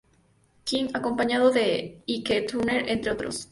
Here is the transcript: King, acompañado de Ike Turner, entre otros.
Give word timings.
King, 0.63 0.87
acompañado 0.95 1.51
de 1.51 2.01
Ike 2.07 2.41
Turner, 2.47 2.89
entre 2.89 3.11
otros. 3.11 3.49